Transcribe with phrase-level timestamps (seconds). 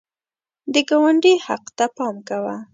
[0.73, 2.55] د ګاونډي حق ته پام کوه